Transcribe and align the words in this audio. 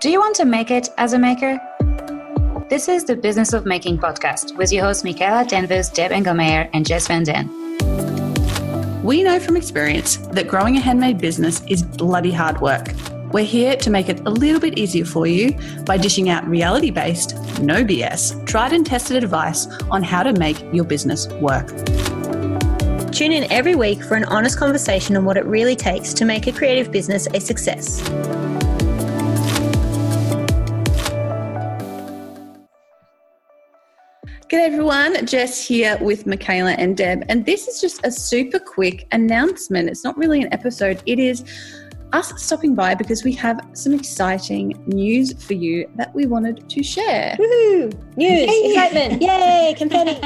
Do 0.00 0.10
you 0.10 0.18
want 0.18 0.36
to 0.36 0.44
make 0.44 0.70
it 0.70 0.90
as 0.98 1.12
a 1.12 1.18
maker? 1.18 1.58
This 2.68 2.88
is 2.88 3.04
the 3.04 3.16
Business 3.16 3.52
of 3.52 3.64
Making 3.64 3.98
podcast 3.98 4.54
with 4.56 4.72
your 4.72 4.84
hosts 4.84 5.04
Michaela 5.04 5.46
Danvers, 5.46 5.88
Deb 5.88 6.10
Engelmeyer, 6.10 6.68
and 6.74 6.84
Jess 6.84 7.06
Van 7.06 7.22
Den. 7.22 7.48
We 9.02 9.22
know 9.22 9.38
from 9.40 9.56
experience 9.56 10.16
that 10.32 10.48
growing 10.48 10.76
a 10.76 10.80
handmade 10.80 11.18
business 11.18 11.62
is 11.68 11.82
bloody 11.82 12.32
hard 12.32 12.60
work. 12.60 12.92
We're 13.32 13.44
here 13.44 13.76
to 13.76 13.90
make 13.90 14.08
it 14.08 14.20
a 14.26 14.30
little 14.30 14.60
bit 14.60 14.78
easier 14.78 15.04
for 15.04 15.26
you 15.26 15.56
by 15.84 15.96
dishing 15.96 16.28
out 16.28 16.46
reality 16.46 16.90
based, 16.90 17.34
no 17.60 17.84
BS, 17.84 18.46
tried 18.46 18.72
and 18.72 18.84
tested 18.84 19.22
advice 19.22 19.66
on 19.90 20.02
how 20.02 20.22
to 20.22 20.32
make 20.34 20.60
your 20.72 20.84
business 20.84 21.28
work. 21.34 21.68
Tune 23.10 23.32
in 23.32 23.50
every 23.50 23.76
week 23.76 24.02
for 24.02 24.16
an 24.16 24.24
honest 24.24 24.58
conversation 24.58 25.16
on 25.16 25.24
what 25.24 25.36
it 25.36 25.44
really 25.46 25.76
takes 25.76 26.12
to 26.14 26.24
make 26.24 26.46
a 26.46 26.52
creative 26.52 26.90
business 26.90 27.28
a 27.32 27.40
success. 27.40 28.02
G'day 34.50 34.66
everyone, 34.66 35.24
Jess 35.24 35.66
here 35.66 35.96
with 36.02 36.26
Michaela 36.26 36.72
and 36.72 36.94
Deb, 36.94 37.24
and 37.30 37.46
this 37.46 37.66
is 37.66 37.80
just 37.80 38.04
a 38.04 38.10
super 38.10 38.58
quick 38.58 39.06
announcement. 39.10 39.88
It's 39.88 40.04
not 40.04 40.18
really 40.18 40.42
an 40.42 40.52
episode, 40.52 41.02
it 41.06 41.18
is 41.18 41.44
us 42.12 42.42
stopping 42.42 42.74
by 42.74 42.94
because 42.94 43.24
we 43.24 43.32
have 43.32 43.66
some 43.72 43.94
exciting 43.94 44.84
news 44.86 45.32
for 45.42 45.54
you 45.54 45.90
that 45.96 46.14
we 46.14 46.26
wanted 46.26 46.68
to 46.68 46.82
share. 46.82 47.34
Woohoo! 47.40 48.16
News, 48.18 48.28
Yay. 48.28 48.64
excitement, 48.66 49.22
yay, 49.22 49.74
confetti. 49.78 50.20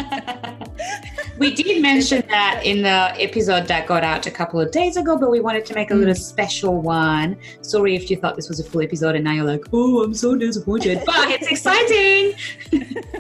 we 1.38 1.54
did 1.54 1.80
mention 1.80 2.24
that 2.28 2.62
in 2.64 2.82
the 2.82 3.22
episode 3.22 3.68
that 3.68 3.86
got 3.86 4.02
out 4.02 4.26
a 4.26 4.32
couple 4.32 4.58
of 4.58 4.72
days 4.72 4.96
ago, 4.96 5.16
but 5.16 5.30
we 5.30 5.38
wanted 5.38 5.64
to 5.66 5.74
make 5.74 5.92
a 5.92 5.94
little 5.94 6.12
mm. 6.12 6.18
special 6.18 6.82
one. 6.82 7.36
Sorry 7.62 7.94
if 7.94 8.10
you 8.10 8.16
thought 8.16 8.34
this 8.34 8.48
was 8.48 8.58
a 8.58 8.64
full 8.64 8.82
episode 8.82 9.14
and 9.14 9.22
now 9.22 9.32
you're 9.34 9.44
like, 9.44 9.64
oh, 9.72 10.02
I'm 10.02 10.12
so 10.12 10.34
disappointed, 10.34 11.02
but 11.06 11.30
it's 11.30 11.46
exciting. 11.52 12.34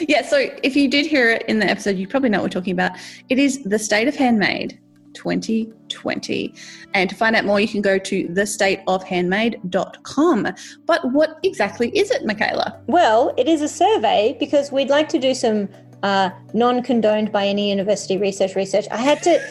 yeah, 0.00 0.22
so 0.22 0.48
if 0.62 0.76
you 0.76 0.88
did 0.88 1.06
hear 1.06 1.30
it 1.30 1.44
in 1.48 1.58
the 1.58 1.66
episode, 1.66 1.96
you 1.96 2.08
probably 2.08 2.30
know 2.30 2.38
what 2.38 2.44
we're 2.44 2.60
talking 2.60 2.72
about. 2.72 2.92
It 3.28 3.38
is 3.38 3.62
the 3.64 3.78
state 3.78 4.08
of 4.08 4.16
handmade 4.16 4.80
2020. 5.14 6.54
And 6.92 7.08
to 7.08 7.16
find 7.16 7.36
out 7.36 7.44
more, 7.44 7.60
you 7.60 7.68
can 7.68 7.80
go 7.80 7.98
to 7.98 8.28
thestateofhandmade.com. 8.28 10.48
But 10.86 11.12
what 11.12 11.38
exactly 11.42 11.88
is 11.96 12.10
it, 12.10 12.26
Michaela? 12.26 12.82
Well, 12.86 13.32
it 13.38 13.48
is 13.48 13.62
a 13.62 13.68
survey 13.68 14.36
because 14.38 14.70
we'd 14.70 14.90
like 14.90 15.08
to 15.10 15.18
do 15.18 15.34
some 15.34 15.68
uh, 16.02 16.30
non 16.52 16.82
condoned 16.82 17.30
by 17.32 17.46
any 17.46 17.70
university 17.70 18.18
research 18.18 18.54
research. 18.54 18.86
I 18.90 18.98
had 18.98 19.22
to. 19.22 19.42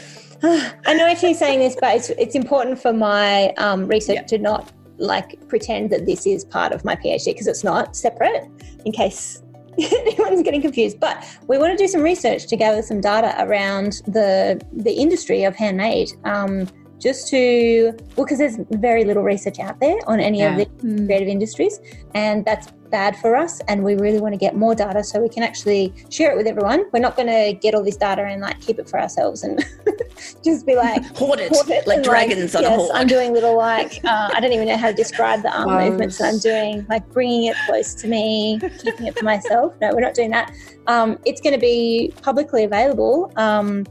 Uh, 0.44 0.69
I 0.85 0.94
know 0.94 1.05
I 1.05 1.16
keep 1.16 1.35
saying 1.38 1.57
this, 1.59 1.75
but 1.80 1.95
it's, 1.95 2.11
it's 2.11 2.35
important 2.35 2.80
for 2.80 2.94
my 2.94 3.50
um, 3.57 3.88
research 3.88 4.17
yeah. 4.17 4.23
to 4.23 4.38
not 4.38 4.72
like 4.97 5.47
pretend 5.47 5.89
that 5.89 6.05
this 6.05 6.28
is 6.28 6.45
part 6.45 6.72
of 6.72 6.85
my 6.85 6.95
PhD 6.95 7.25
because 7.25 7.47
it's 7.47 7.63
not 7.63 7.95
separate 7.95 8.47
in 8.85 8.91
case 8.91 9.42
anyone's 9.79 10.43
getting 10.43 10.61
confused. 10.61 10.99
But 10.99 11.25
we 11.47 11.57
want 11.57 11.77
to 11.77 11.77
do 11.77 11.88
some 11.88 12.02
research 12.02 12.47
to 12.47 12.55
gather 12.55 12.81
some 12.81 13.02
data 13.02 13.35
around 13.39 14.02
the 14.05 14.61
the 14.71 14.93
industry 14.93 15.43
of 15.43 15.55
handmade. 15.55 16.09
Um, 16.23 16.67
just 17.04 17.28
to 17.28 17.92
well 18.16 18.26
because 18.26 18.40
there's 18.40 18.58
very 18.72 19.04
little 19.04 19.23
research 19.23 19.59
out 19.59 19.78
there 19.82 19.98
on 20.08 20.22
any 20.22 20.40
yeah. 20.40 20.52
of 20.52 20.58
the 20.58 20.66
mm. 20.88 21.06
creative 21.06 21.28
industries 21.28 21.82
and 22.16 22.46
that's 22.46 22.72
bad 22.94 23.18
for 23.18 23.36
us 23.36 23.59
and 23.68 23.84
we 23.84 23.96
really 23.96 24.22
want 24.22 24.34
to 24.34 24.38
get 24.38 24.56
more 24.56 24.73
data 24.76 25.04
so 25.04 25.20
we 25.20 25.28
can 25.28 25.42
actually 25.42 25.92
share 26.09 26.31
it 26.31 26.38
with 26.38 26.46
everyone. 26.46 26.86
We're 26.94 27.00
not 27.00 27.16
going 27.16 27.28
to 27.28 27.59
get 27.59 27.74
all 27.74 27.84
this 27.84 27.98
data 27.98 28.24
and 28.24 28.40
like 28.40 28.62
keep 28.62 28.78
it 28.78 28.88
for 28.88 29.02
ourselves 29.02 29.44
and 29.44 29.66
just 30.46 30.66
be 30.66 30.76
like 30.76 31.04
hoard 31.18 31.40
it, 31.40 31.52
hoard 31.52 31.70
it 31.70 31.88
like 31.88 32.04
dragons 32.04 32.54
like, 32.54 32.64
on 32.64 32.72
yes, 32.72 32.80
a 32.80 32.84
hoard. 32.84 32.92
I'm 32.96 33.08
doing 33.08 33.34
little 33.34 33.58
like 33.58 34.00
uh, 34.06 34.30
i 34.34 34.40
don't 34.40 34.54
even 34.54 34.68
know 34.68 34.78
how 34.78 34.90
to 34.92 34.94
describe 34.94 35.42
the 35.42 35.52
arm 35.52 35.70
movements 35.90 36.20
that 36.20 36.31
i'm 36.31 36.40
doing 36.40 36.86
like 36.88 37.08
bringing 37.09 37.46
it 37.46 37.56
close 37.66 37.96
to 37.96 38.08
me 38.08 38.59
keeping 38.84 39.08
it 39.08 39.18
for 39.18 39.26
myself. 39.26 39.74
No 39.81 39.92
we're 39.94 40.02
not 40.02 40.14
doing 40.14 40.30
that. 40.30 40.54
Um, 40.86 41.18
it's 41.26 41.42
going 41.42 41.54
to 41.54 41.59
be 41.59 42.13
publicly 42.22 42.63
available 42.63 43.31
um, 43.38 43.86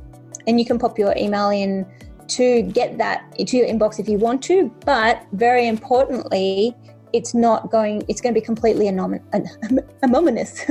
and 0.46 0.60
you 0.60 0.64
can 0.64 0.78
pop 0.78 0.96
your 0.98 1.12
email 1.16 1.50
in 1.50 1.86
to 2.28 2.62
get 2.62 2.98
that 2.98 3.32
into 3.38 3.56
your 3.56 3.66
inbox 3.66 3.98
if 3.98 4.08
you 4.08 4.18
want 4.18 4.42
to. 4.44 4.72
But 4.84 5.26
very 5.32 5.66
importantly, 5.66 6.74
it's 7.12 7.34
not 7.34 7.70
going, 7.70 8.02
it's 8.08 8.20
going 8.20 8.34
to 8.34 8.40
be 8.40 8.44
completely 8.44 8.88
anonymous. 8.88 9.22
Anonymous. 10.02 10.64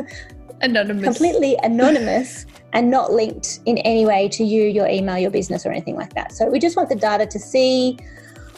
Anonymous. 0.61 1.03
completely 1.03 1.57
anonymous 1.63 2.45
and 2.73 2.89
not 2.91 3.11
linked 3.11 3.61
in 3.65 3.79
any 3.79 4.05
way 4.05 4.29
to 4.29 4.43
you, 4.43 4.63
your 4.63 4.87
email, 4.87 5.17
your 5.17 5.31
business, 5.31 5.65
or 5.65 5.71
anything 5.71 5.95
like 5.95 6.13
that. 6.13 6.31
So 6.33 6.47
we 6.49 6.59
just 6.59 6.77
want 6.77 6.89
the 6.89 6.95
data 6.95 7.25
to 7.25 7.39
see 7.39 7.97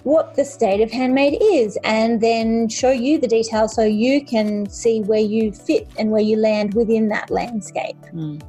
what 0.04 0.36
the 0.36 0.44
state 0.44 0.81
of 0.81 0.92
handmade 0.92 1.38
is 1.42 1.78
and 1.84 2.20
then 2.20 2.68
show 2.68 2.92
you 2.92 3.18
the 3.20 3.28
details 3.28 3.74
so 3.74 3.84
you 3.84 4.25
can 4.25 4.70
see 4.70 5.00
where 5.02 5.20
you 5.20 5.54
fit 5.54 5.88
and 5.98 6.12
where 6.12 6.22
you 6.22 6.36
land 6.38 6.74
within 6.74 7.08
that 7.08 7.30
landscape. 7.30 7.96
Mm. 8.14 8.42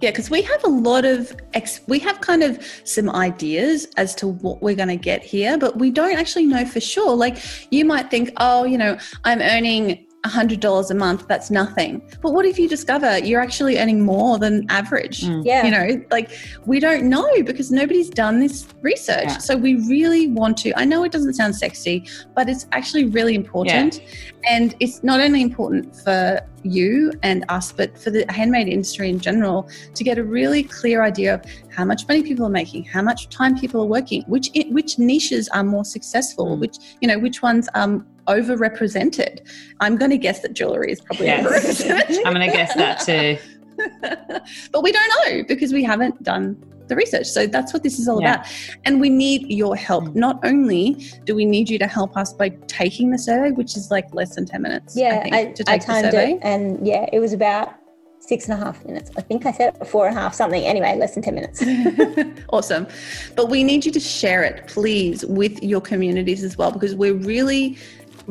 Yeah, 0.00 0.10
because 0.10 0.30
we 0.30 0.40
have 0.42 0.64
a 0.64 0.68
lot 0.68 1.04
of 1.04 1.36
ex- 1.52 1.82
we 1.86 1.98
have 1.98 2.22
kind 2.22 2.42
of 2.42 2.64
some 2.84 3.10
ideas 3.10 3.86
as 3.98 4.14
to 4.16 4.28
what 4.28 4.62
we're 4.62 4.74
going 4.74 4.88
to 4.88 4.96
get 4.96 5.22
here, 5.22 5.58
but 5.58 5.78
we 5.78 5.90
don't 5.90 6.16
actually 6.16 6.46
know 6.46 6.64
for 6.64 6.80
sure. 6.80 7.14
Like 7.14 7.36
you 7.70 7.84
might 7.84 8.10
think, 8.10 8.32
oh, 8.38 8.64
you 8.64 8.78
know, 8.78 8.98
I'm 9.24 9.42
earning 9.42 10.06
$100 10.24 10.90
a 10.90 10.94
month, 10.94 11.26
that's 11.28 11.50
nothing. 11.50 12.02
But 12.20 12.32
what 12.32 12.44
if 12.44 12.58
you 12.58 12.68
discover 12.68 13.18
you're 13.18 13.40
actually 13.40 13.78
earning 13.78 14.02
more 14.02 14.38
than 14.38 14.66
average? 14.68 15.22
Mm. 15.22 15.42
Yeah. 15.44 15.64
You 15.64 15.70
know, 15.70 16.04
like 16.10 16.30
we 16.66 16.78
don't 16.78 17.08
know 17.08 17.42
because 17.42 17.70
nobody's 17.70 18.10
done 18.10 18.40
this 18.40 18.66
research. 18.82 19.28
Yeah. 19.28 19.38
So 19.38 19.56
we 19.56 19.76
really 19.88 20.28
want 20.28 20.58
to. 20.58 20.78
I 20.78 20.84
know 20.84 21.04
it 21.04 21.12
doesn't 21.12 21.34
sound 21.34 21.56
sexy, 21.56 22.06
but 22.34 22.48
it's 22.48 22.66
actually 22.72 23.06
really 23.06 23.34
important. 23.34 24.00
Yeah. 24.00 24.50
And 24.50 24.74
it's 24.80 25.02
not 25.02 25.20
only 25.20 25.42
important 25.42 25.96
for 25.96 26.40
you 26.62 27.12
and 27.22 27.44
us, 27.48 27.72
but 27.72 27.96
for 27.96 28.10
the 28.10 28.24
handmade 28.28 28.68
industry 28.68 29.08
in 29.08 29.18
general 29.18 29.68
to 29.94 30.04
get 30.04 30.18
a 30.18 30.24
really 30.24 30.62
clear 30.62 31.02
idea 31.02 31.34
of 31.34 31.44
how 31.70 31.84
much 31.84 32.06
money 32.08 32.22
people 32.22 32.44
are 32.44 32.50
making, 32.50 32.84
how 32.84 33.02
much 33.02 33.28
time 33.28 33.58
people 33.58 33.80
are 33.80 33.86
working, 33.86 34.22
which 34.24 34.50
which 34.70 34.98
niches 34.98 35.48
are 35.48 35.64
more 35.64 35.84
successful, 35.84 36.56
mm. 36.56 36.60
which 36.60 36.76
you 37.00 37.08
know 37.08 37.18
which 37.18 37.42
ones 37.42 37.68
are 37.74 38.04
overrepresented. 38.30 39.40
I'm 39.80 39.96
going 39.96 40.10
to 40.10 40.18
guess 40.18 40.40
that 40.40 40.54
jewelry 40.54 40.92
is 40.92 41.00
probably 41.00 41.26
yes. 41.26 41.44
overrepresented. 41.44 42.18
I'm 42.24 42.34
going 42.34 42.48
to 42.48 42.56
guess 42.56 42.74
that 42.74 43.00
too. 43.00 43.38
but 44.72 44.82
we 44.82 44.92
don't 44.92 45.12
know 45.26 45.44
because 45.48 45.72
we 45.72 45.82
haven't 45.82 46.22
done 46.22 46.62
the 46.90 46.96
research. 46.96 47.26
So 47.26 47.46
that's 47.46 47.72
what 47.72 47.82
this 47.82 47.98
is 47.98 48.08
all 48.08 48.20
yeah. 48.20 48.34
about. 48.34 48.46
And 48.84 49.00
we 49.00 49.08
need 49.08 49.50
your 49.50 49.74
help. 49.76 50.04
Mm. 50.04 50.16
Not 50.16 50.44
only 50.44 50.94
do 51.24 51.34
we 51.34 51.46
need 51.46 51.70
you 51.70 51.78
to 51.78 51.86
help 51.86 52.16
us 52.16 52.34
by 52.34 52.50
taking 52.66 53.10
the 53.10 53.18
survey, 53.18 53.50
which 53.52 53.76
is 53.76 53.90
like 53.90 54.12
less 54.14 54.34
than 54.34 54.44
10 54.44 54.60
minutes. 54.60 54.96
Yeah, 54.96 55.22
I, 55.24 55.30
think, 55.30 55.56
to 55.56 55.64
take 55.64 55.74
I 55.74 55.78
timed 55.78 56.06
the 56.06 56.10
survey. 56.10 56.32
it. 56.32 56.40
And 56.42 56.86
yeah, 56.86 57.06
it 57.12 57.20
was 57.20 57.32
about 57.32 57.74
six 58.18 58.48
and 58.48 58.60
a 58.60 58.64
half 58.64 58.84
minutes. 58.84 59.10
I 59.16 59.22
think 59.22 59.46
I 59.46 59.52
said 59.52 59.86
four 59.88 60.06
and 60.06 60.16
a 60.16 60.20
half, 60.20 60.34
something. 60.34 60.62
Anyway, 60.62 60.94
less 60.96 61.14
than 61.14 61.22
10 61.22 61.34
minutes. 61.34 62.44
awesome. 62.50 62.86
But 63.34 63.48
we 63.48 63.64
need 63.64 63.86
you 63.86 63.92
to 63.92 64.00
share 64.00 64.44
it, 64.44 64.66
please, 64.66 65.24
with 65.24 65.62
your 65.62 65.80
communities 65.80 66.44
as 66.44 66.58
well, 66.58 66.70
because 66.70 66.94
we're 66.94 67.14
really 67.14 67.78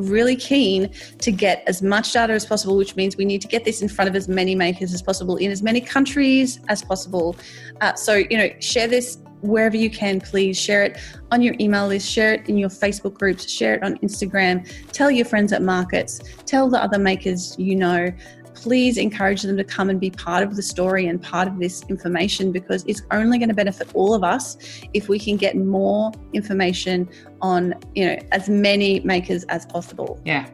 really 0.00 0.36
keen 0.36 0.90
to 1.18 1.30
get 1.30 1.62
as 1.66 1.82
much 1.82 2.12
data 2.12 2.32
as 2.32 2.46
possible, 2.46 2.76
which 2.76 2.96
means 2.96 3.16
we 3.16 3.24
need 3.24 3.42
to 3.42 3.48
get 3.48 3.64
this 3.64 3.82
in 3.82 3.88
front 3.88 4.08
of 4.08 4.16
as 4.16 4.28
many 4.28 4.54
makers 4.54 4.92
as 4.92 5.02
possible 5.02 5.36
in 5.36 5.50
as 5.50 5.62
many 5.62 5.80
countries 5.80 6.60
as 6.68 6.82
possible. 6.82 7.36
Uh, 7.80 7.94
so, 7.94 8.14
you 8.14 8.36
know, 8.36 8.48
share 8.60 8.88
this 8.88 9.18
wherever 9.42 9.76
you 9.76 9.90
can, 9.90 10.20
please. 10.20 10.58
Share 10.58 10.84
it 10.84 10.98
on 11.30 11.42
your 11.42 11.54
email 11.60 11.86
list, 11.86 12.10
share 12.10 12.34
it 12.34 12.48
in 12.48 12.58
your 12.58 12.68
Facebook 12.68 13.14
groups, 13.14 13.50
share 13.50 13.74
it 13.74 13.82
on 13.82 13.96
Instagram, 13.98 14.68
tell 14.92 15.10
your 15.10 15.24
friends 15.24 15.52
at 15.52 15.62
markets, 15.62 16.20
tell 16.44 16.68
the 16.68 16.82
other 16.82 16.98
makers 16.98 17.56
you 17.58 17.76
know 17.76 18.12
please 18.54 18.96
encourage 18.96 19.42
them 19.42 19.56
to 19.56 19.64
come 19.64 19.90
and 19.90 20.00
be 20.00 20.10
part 20.10 20.42
of 20.42 20.56
the 20.56 20.62
story 20.62 21.06
and 21.06 21.22
part 21.22 21.48
of 21.48 21.58
this 21.58 21.84
information 21.88 22.52
because 22.52 22.84
it's 22.86 23.02
only 23.10 23.38
going 23.38 23.48
to 23.48 23.54
benefit 23.54 23.88
all 23.94 24.14
of 24.14 24.24
us 24.24 24.56
if 24.94 25.08
we 25.08 25.18
can 25.18 25.36
get 25.36 25.56
more 25.56 26.12
information 26.32 27.08
on 27.40 27.74
you 27.94 28.06
know 28.06 28.16
as 28.32 28.48
many 28.48 29.00
makers 29.00 29.44
as 29.44 29.66
possible. 29.66 30.20
Yeah. 30.24 30.48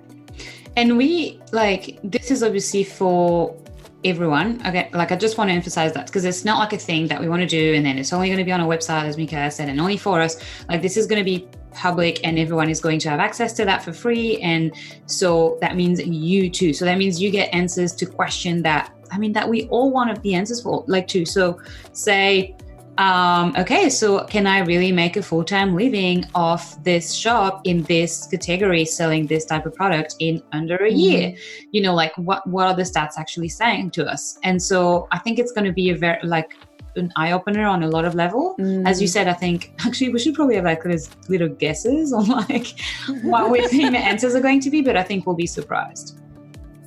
And 0.76 0.96
we 0.96 1.40
like 1.52 1.98
this 2.04 2.30
is 2.30 2.42
obviously 2.42 2.84
for 2.84 3.56
everyone. 4.04 4.60
Okay 4.66 4.88
like 4.92 5.10
i 5.10 5.16
just 5.16 5.36
want 5.38 5.48
to 5.50 5.54
emphasize 5.54 5.92
that 5.94 6.06
because 6.06 6.24
it's 6.24 6.44
not 6.44 6.58
like 6.58 6.72
a 6.72 6.78
thing 6.78 7.08
that 7.08 7.20
we 7.20 7.28
want 7.28 7.40
to 7.40 7.46
do 7.46 7.74
and 7.74 7.84
then 7.84 7.98
it's 7.98 8.12
only 8.12 8.28
going 8.28 8.38
to 8.38 8.44
be 8.44 8.52
on 8.52 8.60
a 8.60 8.66
website 8.66 9.04
as 9.04 9.16
mika 9.16 9.50
said 9.50 9.68
and 9.68 9.80
only 9.80 9.96
for 9.96 10.20
us. 10.20 10.36
Like 10.68 10.82
this 10.82 10.96
is 10.96 11.06
going 11.06 11.18
to 11.18 11.24
be 11.24 11.48
public 11.76 12.20
and 12.24 12.38
everyone 12.38 12.68
is 12.68 12.80
going 12.80 12.98
to 12.98 13.08
have 13.08 13.20
access 13.20 13.52
to 13.52 13.64
that 13.64 13.82
for 13.82 13.92
free 13.92 14.38
and 14.40 14.74
so 15.06 15.58
that 15.60 15.76
means 15.76 16.00
you 16.04 16.50
too 16.50 16.72
so 16.72 16.84
that 16.84 16.98
means 16.98 17.20
you 17.20 17.30
get 17.30 17.52
answers 17.54 17.92
to 17.94 18.06
question 18.06 18.62
that 18.62 18.92
i 19.12 19.18
mean 19.18 19.32
that 19.32 19.48
we 19.48 19.66
all 19.68 19.90
want 19.90 20.10
Of 20.10 20.22
the 20.22 20.34
answers 20.34 20.62
for 20.62 20.84
like 20.86 21.06
to 21.08 21.24
so 21.24 21.60
say 21.92 22.56
um, 22.98 23.52
okay, 23.58 23.90
so 23.90 24.24
can 24.24 24.46
I 24.46 24.60
really 24.60 24.90
make 24.90 25.16
a 25.16 25.22
full 25.22 25.44
time 25.44 25.74
living 25.74 26.24
off 26.34 26.82
this 26.82 27.12
shop 27.12 27.60
in 27.64 27.82
this 27.82 28.26
category, 28.26 28.84
selling 28.84 29.26
this 29.26 29.44
type 29.44 29.66
of 29.66 29.74
product 29.74 30.16
in 30.18 30.42
under 30.52 30.76
a 30.76 30.90
year? 30.90 31.30
Mm-hmm. 31.30 31.68
You 31.72 31.82
know, 31.82 31.94
like 31.94 32.16
what 32.16 32.46
what 32.46 32.66
are 32.66 32.74
the 32.74 32.84
stats 32.84 33.18
actually 33.18 33.48
saying 33.48 33.90
to 33.92 34.06
us? 34.06 34.38
And 34.42 34.62
so 34.62 35.08
I 35.12 35.18
think 35.18 35.38
it's 35.38 35.52
going 35.52 35.66
to 35.66 35.72
be 35.72 35.90
a 35.90 35.96
very 35.96 36.18
like 36.22 36.56
an 36.96 37.12
eye 37.16 37.32
opener 37.32 37.66
on 37.66 37.82
a 37.82 37.88
lot 37.88 38.04
of 38.04 38.14
level. 38.14 38.56
As 38.86 39.00
you 39.00 39.08
mm. 39.08 39.12
said, 39.12 39.28
I 39.28 39.32
think 39.32 39.72
actually 39.86 40.10
we 40.10 40.18
should 40.18 40.34
probably 40.34 40.56
have 40.56 40.64
like 40.64 40.82
those 40.82 41.10
little 41.28 41.48
guesses 41.48 42.12
on 42.12 42.26
like 42.26 42.74
what 43.22 43.50
we 43.50 43.66
think 43.68 43.92
the 43.92 43.98
answers 43.98 44.34
are 44.34 44.40
going 44.40 44.60
to 44.60 44.70
be, 44.70 44.82
but 44.82 44.96
I 44.96 45.02
think 45.02 45.26
we'll 45.26 45.36
be 45.36 45.46
surprised. 45.46 46.18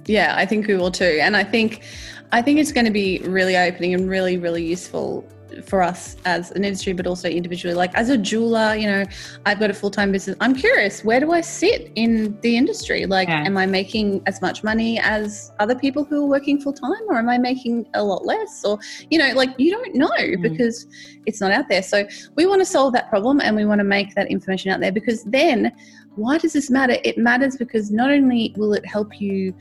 Yeah, 0.05 0.33
I 0.35 0.45
think 0.45 0.67
we 0.67 0.75
will 0.75 0.91
too. 0.91 1.19
And 1.21 1.37
I 1.37 1.43
think 1.43 1.83
I 2.31 2.41
think 2.41 2.59
it's 2.59 2.71
going 2.71 2.85
to 2.85 2.91
be 2.91 3.19
really 3.19 3.57
opening 3.57 3.93
and 3.93 4.09
really, 4.09 4.37
really 4.37 4.65
useful 4.65 5.27
for 5.65 5.81
us 5.81 6.17
as 6.25 6.51
an 6.51 6.63
industry, 6.63 6.93
but 6.93 7.07
also 7.07 7.27
individually. 7.27 7.73
Like 7.73 7.93
as 7.95 8.09
a 8.09 8.17
jeweler, 8.17 8.75
you 8.75 8.87
know, 8.87 9.05
I've 9.45 9.59
got 9.59 9.69
a 9.69 9.73
full 9.73 9.91
time 9.91 10.11
business. 10.11 10.37
I'm 10.39 10.55
curious, 10.55 11.03
where 11.03 11.19
do 11.19 11.31
I 11.31 11.41
sit 11.41 11.91
in 11.95 12.39
the 12.41 12.55
industry? 12.55 13.05
Like, 13.05 13.27
Yeah. 13.27 13.43
am 13.43 13.57
I 13.57 13.65
making 13.65 14.21
as 14.25 14.41
much 14.41 14.63
money 14.63 14.99
as 14.99 15.51
other 15.59 15.75
people 15.75 16.03
who 16.03 16.23
are 16.23 16.27
working 16.27 16.59
full 16.59 16.73
time, 16.73 17.03
or 17.07 17.17
am 17.17 17.29
I 17.29 17.37
making 17.37 17.87
a 17.93 18.03
lot 18.03 18.25
less? 18.25 18.63
Or, 18.63 18.79
you 19.09 19.19
know, 19.19 19.31
like 19.33 19.49
you 19.57 19.71
don't 19.71 19.95
know 19.95 20.09
mm. 20.09 20.41
because 20.41 20.87
it's 21.25 21.41
not 21.41 21.51
out 21.51 21.69
there. 21.69 21.83
So 21.83 22.07
we 22.35 22.45
want 22.45 22.61
to 22.61 22.65
solve 22.65 22.93
that 22.93 23.09
problem 23.09 23.41
and 23.41 23.55
we 23.55 23.65
want 23.65 23.79
to 23.79 23.85
make 23.85 24.15
that 24.15 24.29
information 24.29 24.71
out 24.71 24.79
there 24.79 24.91
because 24.91 25.23
then 25.23 25.71
why 26.15 26.37
does 26.37 26.53
this 26.53 26.69
matter? 26.69 26.97
It 27.03 27.17
matters 27.17 27.55
because 27.55 27.91
not 27.91 28.09
only 28.09 28.53
will 28.57 28.73
it 28.73 28.85
help 28.85 29.21
you 29.21 29.53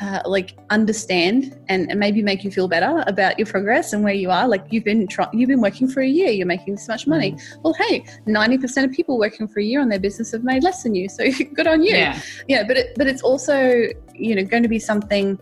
uh, 0.00 0.20
like 0.26 0.56
understand 0.70 1.58
and, 1.68 1.90
and 1.90 1.98
maybe 1.98 2.22
make 2.22 2.44
you 2.44 2.50
feel 2.50 2.68
better 2.68 3.02
about 3.06 3.38
your 3.38 3.46
progress 3.46 3.92
and 3.92 4.04
where 4.04 4.12
you 4.14 4.30
are. 4.30 4.46
Like 4.46 4.64
you've 4.70 4.84
been 4.84 5.06
try- 5.06 5.28
you've 5.32 5.48
been 5.48 5.60
working 5.62 5.88
for 5.88 6.00
a 6.02 6.06
year, 6.06 6.30
you're 6.30 6.46
making 6.46 6.74
this 6.74 6.86
much 6.88 7.06
money. 7.06 7.36
Well, 7.62 7.74
hey, 7.74 8.04
ninety 8.26 8.58
percent 8.58 8.88
of 8.88 8.94
people 8.94 9.18
working 9.18 9.48
for 9.48 9.60
a 9.60 9.64
year 9.64 9.80
on 9.80 9.88
their 9.88 9.98
business 10.00 10.32
have 10.32 10.44
made 10.44 10.62
less 10.62 10.82
than 10.82 10.94
you, 10.94 11.08
so 11.08 11.24
good 11.54 11.66
on 11.66 11.82
you. 11.82 11.92
Yeah. 11.96 12.20
Yeah, 12.48 12.64
but 12.66 12.76
it, 12.76 12.94
but 12.96 13.06
it's 13.06 13.22
also 13.22 13.56
you 14.14 14.34
know 14.34 14.44
going 14.44 14.62
to 14.62 14.68
be 14.68 14.78
something 14.78 15.38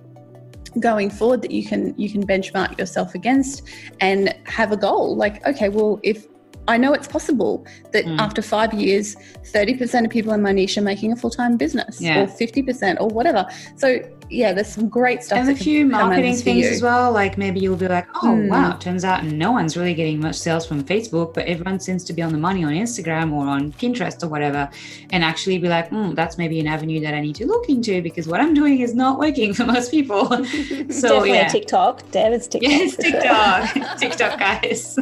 going 0.81 1.09
forward 1.11 1.41
that 1.43 1.51
you 1.53 1.65
can 1.67 1.95
you 1.99 2.11
can 2.11 2.27
benchmark 2.27 2.79
yourself 2.79 3.15
against 3.15 3.63
and 4.01 4.35
have 4.45 4.73
a 4.73 4.77
goal. 4.77 5.17
Like, 5.17 5.45
okay, 5.47 5.69
well, 5.69 6.01
if 6.03 6.27
I 6.67 6.79
know 6.79 6.95
it's 6.95 7.07
possible 7.07 7.67
that 7.93 8.05
Mm. 8.07 8.19
after 8.19 8.41
five 8.41 8.73
years, 8.73 9.17
30% 9.53 10.05
of 10.07 10.11
people 10.11 10.33
in 10.33 10.41
my 10.41 10.51
niche 10.53 10.79
are 10.79 10.83
making 10.83 11.13
a 11.13 11.17
full 11.17 11.31
time 11.31 11.57
business 11.59 12.01
Yeah. 12.01 12.23
or 12.23 12.27
50% 12.27 12.97
or 13.01 13.09
whatever. 13.09 13.47
So, 13.77 13.99
yeah, 14.35 14.53
there's 14.53 14.69
some 14.69 14.89
great 14.89 15.23
stuff. 15.23 15.39
and 15.39 15.49
a 15.51 15.55
few 15.55 15.85
come 15.85 15.95
out 15.95 16.03
of 16.03 16.09
marketing 16.09 16.37
things 16.37 16.67
as 16.67 16.83
well. 16.83 17.13
Like 17.13 17.39
maybe 17.39 17.61
you'll 17.61 17.77
be 17.77 17.89
like, 17.89 18.07
oh 18.23 18.35
Hmm. 18.37 18.49
wow, 18.49 18.73
turns 18.79 19.05
out 19.05 19.25
no 19.25 19.53
one's 19.53 19.77
really 19.77 19.95
getting 19.95 20.21
much 20.21 20.37
sales 20.37 20.67
from 20.67 20.83
Facebook, 20.83 21.35
but 21.35 21.47
everyone 21.47 21.79
seems 21.81 22.03
to 22.05 22.13
be 22.13 22.23
on 22.23 22.33
the 22.33 22.39
money 22.39 22.65
on 22.65 22.73
Instagram 22.73 23.33
or 23.33 23.47
on 23.47 23.73
Pinterest 23.73 24.23
or 24.23 24.29
whatever. 24.29 24.69
And 25.11 25.23
actually 25.25 25.59
be 25.59 25.69
like, 25.69 25.89
hmm, 25.89 26.13
that's 26.15 26.37
maybe 26.39 26.59
an 26.61 26.67
avenue 26.67 27.01
that 27.01 27.15
I 27.15 27.21
need 27.21 27.37
to 27.37 27.47
look 27.47 27.69
into 27.69 28.03
because 28.03 28.27
what 28.27 28.41
I'm 28.41 28.55
doing 28.55 28.81
is 28.81 28.95
not 28.95 29.19
working 29.19 29.55
for 29.59 29.65
most 29.67 29.91
people. 29.91 30.27
so 30.29 30.45
Definitely 30.45 31.31
yeah. 31.33 31.49
TikTok. 31.49 32.11
Deb 32.11 32.33
is 32.33 32.49
TikTok. 32.49 32.71
Yes. 32.71 32.97
TikTok. 32.97 33.99
TikTok 33.99 34.39
guys. 34.47 34.99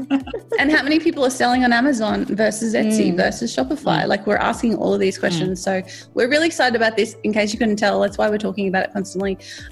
and 0.59 0.71
how 0.71 0.83
many 0.83 0.99
people 0.99 1.25
are 1.25 1.31
selling 1.31 1.65
on 1.65 1.73
Amazon 1.73 2.25
versus 2.27 2.75
Etsy 2.75 3.13
Mm. 3.13 3.17
versus 3.17 3.55
Shopify? 3.57 4.07
Like 4.07 4.27
we're 4.27 4.37
asking 4.37 4.77
all 4.77 4.93
of 4.93 5.01
these 5.01 5.17
questions. 5.19 5.63
So 5.63 5.83
we're 6.15 6.29
really 6.29 6.47
excited 6.47 6.77
about 6.77 6.97
this. 6.97 7.17
In 7.25 7.33
case 7.33 7.53
you 7.53 7.59
couldn't 7.59 7.77
tell, 7.77 8.01
that's 8.01 8.19
why 8.19 8.29
we're 8.29 8.39
talking 8.39 8.69
about 8.69 8.85
it 8.85 8.93
constantly. 8.93 9.22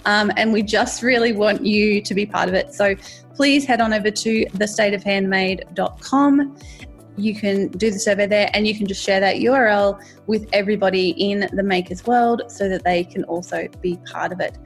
Um, 0.04 0.30
and 0.36 0.52
we 0.52 0.62
just 0.62 1.02
really 1.02 1.32
want 1.32 1.64
you 1.64 2.02
to 2.02 2.14
be 2.14 2.26
part 2.26 2.48
of 2.48 2.54
it. 2.54 2.74
So 2.74 2.94
please 3.34 3.64
head 3.64 3.80
on 3.80 3.92
over 3.92 4.10
to 4.10 4.44
thestateofhandmade.com. 4.46 6.56
You 7.16 7.34
can 7.34 7.68
do 7.68 7.90
the 7.90 7.98
survey 7.98 8.26
there 8.26 8.50
and 8.54 8.66
you 8.66 8.74
can 8.74 8.86
just 8.86 9.02
share 9.02 9.20
that 9.20 9.36
URL 9.36 10.02
with 10.26 10.48
everybody 10.52 11.10
in 11.10 11.48
the 11.52 11.62
makers 11.62 12.06
world 12.06 12.42
so 12.48 12.68
that 12.68 12.84
they 12.84 13.04
can 13.04 13.24
also 13.24 13.68
be 13.80 13.98
part 14.10 14.32
of 14.32 14.40
it. 14.40 14.56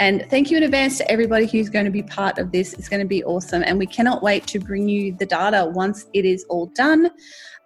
And 0.00 0.24
thank 0.30 0.50
you 0.50 0.56
in 0.56 0.62
advance 0.62 0.96
to 0.98 1.10
everybody 1.10 1.46
who's 1.46 1.68
going 1.68 1.84
to 1.84 1.90
be 1.90 2.04
part 2.04 2.38
of 2.38 2.52
this. 2.52 2.72
It's 2.74 2.88
going 2.88 3.00
to 3.00 3.08
be 3.08 3.24
awesome. 3.24 3.64
And 3.66 3.78
we 3.78 3.86
cannot 3.86 4.22
wait 4.22 4.46
to 4.48 4.60
bring 4.60 4.88
you 4.88 5.12
the 5.12 5.26
data 5.26 5.70
once 5.74 6.06
it 6.12 6.24
is 6.24 6.44
all 6.48 6.66
done. 6.66 7.10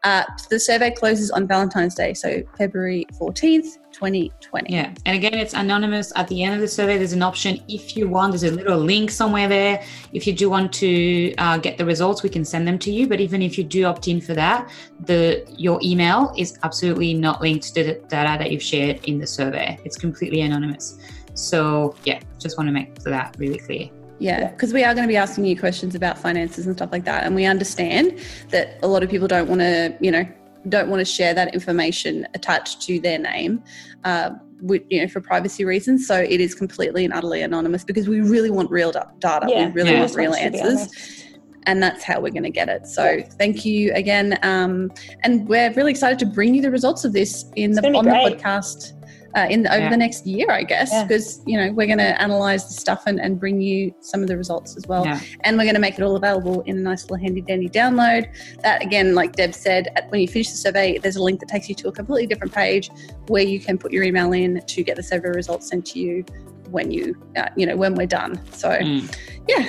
Uh, 0.05 0.25
the 0.51 0.59
survey 0.59 0.91
closes 0.91 1.31
on 1.31 1.47
Valentine's 1.47 1.95
Day, 1.95 2.13
so 2.13 2.43
February 2.59 3.07
14th, 3.21 3.79
2020. 3.93 4.73
Yeah. 4.73 4.93
And 5.07 5.17
again, 5.17 5.35
it's 5.35 5.55
anonymous. 5.55 6.13
At 6.17 6.27
the 6.27 6.43
end 6.43 6.55
of 6.55 6.61
the 6.61 6.67
survey, 6.67 6.99
there's 6.99 7.13
an 7.13 7.23
option 7.23 7.63
if 7.69 7.97
you 7.97 8.09
want, 8.09 8.33
there's 8.33 8.43
a 8.43 8.51
little 8.51 8.79
link 8.79 9.13
somewhere 9.13 9.47
there. 9.47 9.85
If 10.13 10.27
you 10.27 10.33
do 10.33 10.51
want 10.51 10.73
to 10.75 11.33
uh, 11.37 11.59
get 11.59 11.79
the 11.79 11.85
results, 11.85 12.25
we 12.25 12.31
can 12.31 12.45
send 12.45 12.67
them 12.67 12.81
to 12.81 12.91
you. 12.91 13.07
But 13.07 13.21
even 13.21 13.43
if 13.43 13.57
you 13.57 13.63
do 13.63 13.85
opt 13.85 14.09
in 14.09 14.21
for 14.21 14.35
that, 14.35 14.69
the 15.05 15.47
your 15.57 15.79
email 15.85 16.35
is 16.37 16.59
absolutely 16.65 17.15
not 17.15 17.41
linked 17.41 17.73
to 17.75 17.85
the 17.85 17.95
data 18.09 18.39
that 18.43 18.51
you've 18.51 18.63
shared 18.63 19.05
in 19.05 19.19
the 19.19 19.27
survey. 19.27 19.79
It's 19.85 19.97
completely 19.97 20.41
anonymous. 20.41 20.99
So 21.35 21.95
yeah, 22.05 22.21
just 22.41 22.59
want 22.59 22.67
to 22.69 22.73
make 22.73 22.95
that 23.05 23.37
really 23.39 23.59
clear. 23.59 23.89
Yeah, 24.23 24.51
because 24.51 24.73
we 24.73 24.85
are 24.85 24.95
going 24.95 25.07
to 25.07 25.13
be 25.13 25.17
asking 25.17 25.47
you 25.47 25.59
questions 25.59 25.97
about 25.97 26.17
finances 26.17 26.67
and 26.67 26.77
stuff 26.77 26.91
like 26.93 27.05
that. 27.07 27.25
And 27.25 27.35
we 27.35 27.45
understand 27.45 28.21
that 28.51 28.79
a 28.83 28.87
lot 28.87 29.03
of 29.03 29.11
people 29.11 29.27
don't 29.27 29.49
want 29.49 29.61
to, 29.63 29.97
you 30.01 30.13
know, 30.13 30.25
don't 30.69 30.89
want 30.89 31.01
to 31.01 31.05
share 31.05 31.35
that 31.35 31.53
information 31.55 32.29
attached 32.35 32.81
to 32.83 33.01
their 33.01 33.19
name, 33.19 33.65
uh, 34.05 34.31
with, 34.61 34.83
you 34.91 35.01
know, 35.01 35.09
for 35.09 35.21
privacy 35.21 35.65
reasons. 35.65 36.07
So 36.07 36.21
it 36.21 36.41
is 36.41 36.55
completely 36.55 37.05
and 37.05 37.13
utterly 37.13 37.43
anonymous 37.43 37.83
because 37.83 38.09
we 38.09 38.21
really 38.21 38.51
want 38.51 38.71
real 38.71 38.93
da- 38.93 39.11
data. 39.19 39.47
Yeah, 39.49 39.67
we 39.67 39.73
really 39.73 39.91
Yeah. 39.91 40.01
want 40.03 40.15
real 40.15 40.31
wants 40.31 40.45
to 40.45 40.51
be 40.53 40.59
answers. 40.61 41.25
and 41.67 41.83
that's 41.83 42.05
how 42.05 42.21
we're 42.21 42.31
going 42.31 42.43
to 42.45 42.51
get 42.51 42.69
it. 42.69 42.87
So 42.87 43.23
thank 43.39 43.65
you 43.65 43.93
again, 43.95 44.39
um, 44.43 44.93
and 45.25 45.49
we're 45.49 45.73
really 45.73 45.91
excited 45.91 46.19
to 46.21 46.27
bring 46.27 46.55
you 46.55 46.63
the 46.63 46.71
results 46.71 47.05
of 47.05 47.13
this 47.13 47.45
in 47.57 47.71
It's 47.71 47.81
the 47.81 47.83
gonna 47.91 47.99
on 47.99 48.05
the 48.05 48.11
podcast. 48.13 48.93
Uh, 49.35 49.47
in 49.49 49.63
the, 49.63 49.71
over 49.73 49.85
Yeah. 49.85 49.89
the 49.91 49.97
next 49.97 50.27
year, 50.27 50.47
I 50.51 50.63
guess, 50.63 50.91
Yeah. 50.93 51.05
because 51.05 51.41
you 51.47 51.57
know 51.59 51.73
we're 51.73 51.87
going 51.87 51.99
to 51.99 52.21
analyze 52.21 52.67
the 52.69 52.75
stuff 52.75 53.05
and, 53.07 53.19
and 53.19 53.41
bring 53.41 53.63
you 53.63 53.95
some 54.01 54.21
of 54.21 54.29
the 54.29 54.37
results 54.37 54.77
as 54.77 54.87
well, 54.87 55.07
Yeah. 55.07 55.21
and 55.45 55.57
we're 55.57 55.65
going 55.65 55.75
to 55.75 55.81
make 55.81 55.99
it 55.99 56.03
all 56.03 56.17
available 56.17 56.61
in 56.63 56.77
a 56.77 56.81
nice 56.81 57.03
little 57.05 57.17
handy 57.17 57.41
dandy 57.41 57.71
download. 57.71 58.27
That 58.63 58.83
again, 58.83 59.15
like 59.15 59.33
Deb 59.35 59.55
said, 59.55 59.89
at, 59.97 60.11
when 60.11 60.21
you 60.21 60.29
finish 60.29 60.51
the 60.51 60.57
survey, 60.59 60.99
there's 60.99 61.17
a 61.17 61.23
link 61.23 61.41
that 61.41 61.49
takes 61.49 61.69
you 61.69 61.75
to 61.77 61.89
a 61.89 61.93
completely 61.93 62.27
different 62.27 62.53
page 62.53 62.91
where 63.29 63.43
you 63.43 63.59
can 63.59 63.79
put 63.79 63.91
your 63.91 64.03
email 64.05 64.33
in 64.35 64.61
to 64.67 64.83
get 64.83 64.97
the 64.97 65.03
survey 65.03 65.31
results 65.31 65.69
sent 65.69 65.87
to 65.87 65.99
you 65.99 66.25
when 66.71 66.91
you, 66.91 67.15
uh, 67.37 67.49
you 67.57 67.65
know, 67.65 67.77
when 67.77 67.95
we're 67.95 68.07
done. 68.07 68.39
So 68.53 68.69
Mm. 68.71 69.15
yeah, 69.49 69.69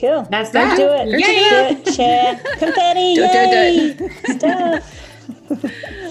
Cool. 0.00 0.26
That's 0.30 0.52
Go 0.52 0.58
that. 0.60 0.76
do 0.76 0.88
it. 0.90 1.20
Yay! 1.20 1.74
Do 1.74 1.80
it. 1.90 1.94
Share. 1.94 2.34
Confetti. 2.58 3.14
Do 3.14 3.24
it, 3.24 3.98
do 3.98 4.04
yay. 4.04 4.38
Stuff. 4.38 5.05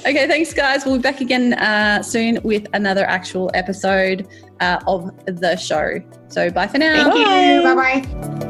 Okay, 0.05 0.27
thanks, 0.27 0.53
guys. 0.53 0.85
We'll 0.85 0.97
be 0.97 1.01
back 1.01 1.19
again 1.19 1.53
uh, 1.53 2.03
soon 2.03 2.39
with 2.43 2.67
another 2.73 3.05
actual 3.05 3.49
episode 3.55 4.27
uh, 4.59 4.79
of 4.85 5.09
the 5.25 5.55
show. 5.55 5.99
So, 6.27 6.51
bye 6.51 6.67
for 6.67 6.77
now. 6.77 7.09
Thank 7.11 7.15
you. 7.15 7.63
Bye. 7.63 7.73
Bye 7.73 8.01
bye. 8.01 8.45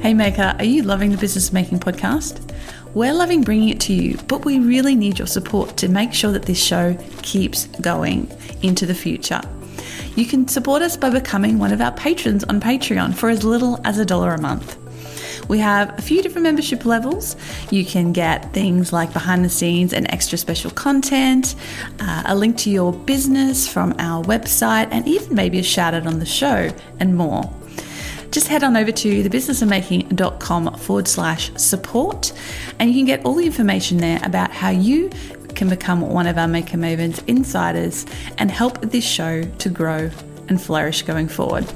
Hey 0.00 0.14
Maker, 0.14 0.54
are 0.56 0.64
you 0.64 0.84
loving 0.84 1.10
the 1.10 1.18
Business 1.18 1.52
Making 1.52 1.80
podcast? 1.80 2.47
We're 2.94 3.12
loving 3.12 3.42
bringing 3.42 3.68
it 3.68 3.80
to 3.82 3.92
you, 3.92 4.16
but 4.28 4.44
we 4.44 4.58
really 4.58 4.94
need 4.94 5.18
your 5.18 5.26
support 5.26 5.76
to 5.76 5.88
make 5.88 6.14
sure 6.14 6.32
that 6.32 6.44
this 6.46 6.62
show 6.62 6.96
keeps 7.22 7.66
going 7.66 8.30
into 8.62 8.86
the 8.86 8.94
future. 8.94 9.42
You 10.16 10.24
can 10.24 10.48
support 10.48 10.82
us 10.82 10.96
by 10.96 11.10
becoming 11.10 11.58
one 11.58 11.72
of 11.72 11.80
our 11.80 11.92
patrons 11.92 12.44
on 12.44 12.60
Patreon 12.60 13.14
for 13.14 13.28
as 13.28 13.44
little 13.44 13.78
as 13.84 13.98
a 13.98 14.04
dollar 14.04 14.32
a 14.32 14.40
month. 14.40 14.76
We 15.48 15.58
have 15.58 15.98
a 15.98 16.02
few 16.02 16.22
different 16.22 16.42
membership 16.42 16.84
levels. 16.84 17.36
You 17.70 17.84
can 17.84 18.12
get 18.12 18.52
things 18.52 18.92
like 18.92 19.12
behind 19.12 19.44
the 19.44 19.48
scenes 19.48 19.92
and 19.92 20.10
extra 20.10 20.36
special 20.36 20.70
content, 20.70 21.54
uh, 22.00 22.24
a 22.26 22.34
link 22.34 22.56
to 22.58 22.70
your 22.70 22.92
business 22.92 23.68
from 23.68 23.94
our 23.98 24.24
website, 24.24 24.88
and 24.90 25.06
even 25.06 25.34
maybe 25.34 25.58
a 25.58 25.62
shout 25.62 25.94
out 25.94 26.06
on 26.06 26.18
the 26.18 26.26
show 26.26 26.70
and 27.00 27.16
more 27.16 27.50
just 28.30 28.48
head 28.48 28.62
on 28.62 28.76
over 28.76 28.92
to 28.92 29.22
thebusinessofmaking.com 29.24 30.74
forward 30.78 31.08
slash 31.08 31.50
support 31.56 32.32
and 32.78 32.90
you 32.90 32.96
can 32.96 33.06
get 33.06 33.24
all 33.24 33.34
the 33.34 33.46
information 33.46 33.98
there 33.98 34.20
about 34.22 34.50
how 34.50 34.70
you 34.70 35.10
can 35.54 35.68
become 35.68 36.00
one 36.00 36.26
of 36.26 36.38
our 36.38 36.48
Maker 36.48 36.76
Mavens 36.76 37.22
insiders 37.26 38.06
and 38.38 38.50
help 38.50 38.80
this 38.80 39.04
show 39.04 39.42
to 39.42 39.68
grow 39.68 40.10
and 40.48 40.60
flourish 40.60 41.02
going 41.02 41.28
forward. 41.28 41.66